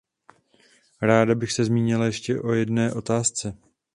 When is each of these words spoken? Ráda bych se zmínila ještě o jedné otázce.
Ráda 1.01 1.35
bych 1.35 1.51
se 1.51 1.65
zmínila 1.65 2.05
ještě 2.05 2.39
o 2.41 2.53
jedné 2.53 2.93
otázce. 2.93 3.57